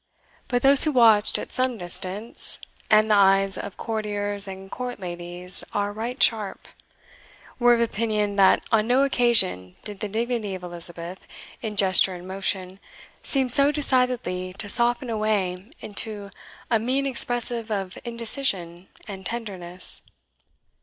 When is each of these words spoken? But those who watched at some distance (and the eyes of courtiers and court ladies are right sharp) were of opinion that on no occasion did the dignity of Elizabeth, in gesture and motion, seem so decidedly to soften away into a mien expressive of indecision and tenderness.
But 0.47 0.63
those 0.63 0.83
who 0.83 0.91
watched 0.91 1.37
at 1.37 1.53
some 1.53 1.77
distance 1.77 2.57
(and 2.89 3.11
the 3.11 3.15
eyes 3.15 3.55
of 3.55 3.77
courtiers 3.77 4.47
and 4.47 4.71
court 4.71 4.99
ladies 4.99 5.63
are 5.75 5.93
right 5.93 6.17
sharp) 6.23 6.67
were 7.59 7.75
of 7.75 7.81
opinion 7.81 8.35
that 8.35 8.63
on 8.71 8.87
no 8.87 9.03
occasion 9.03 9.75
did 9.83 9.99
the 9.99 10.09
dignity 10.09 10.55
of 10.55 10.63
Elizabeth, 10.63 11.27
in 11.61 11.75
gesture 11.75 12.15
and 12.15 12.27
motion, 12.27 12.79
seem 13.21 13.47
so 13.47 13.71
decidedly 13.71 14.53
to 14.53 14.67
soften 14.67 15.07
away 15.11 15.69
into 15.81 16.31
a 16.71 16.79
mien 16.79 17.05
expressive 17.05 17.69
of 17.69 17.95
indecision 18.03 18.87
and 19.07 19.23
tenderness. 19.27 20.01